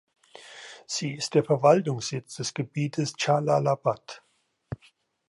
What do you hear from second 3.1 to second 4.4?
Dschalalabat.